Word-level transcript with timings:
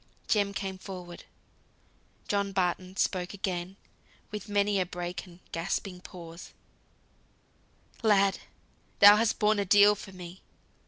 Jem 0.27 0.51
came 0.51 0.79
forward. 0.79 1.25
John 2.27 2.53
Barton 2.53 2.95
spoke 2.97 3.35
again, 3.35 3.75
with 4.31 4.49
many 4.49 4.79
a 4.79 4.85
break 4.87 5.27
and 5.27 5.39
gasping 5.51 6.01
pause, 6.01 6.53
"Lad! 8.01 8.39
thou 8.97 9.17
hast 9.17 9.37
borne 9.37 9.59
a 9.59 9.63
deal 9.65 9.93
for 9.93 10.11
me. 10.11 10.41